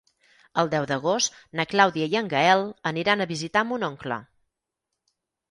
El 0.61 0.69
deu 0.69 0.87
d'agost 0.91 1.35
na 1.59 1.65
Clàudia 1.73 2.07
i 2.13 2.17
en 2.21 2.31
Gaël 2.33 2.65
aniran 2.93 3.21
a 3.21 3.29
visitar 3.35 3.65
mon 3.75 3.87
oncle. 3.91 4.19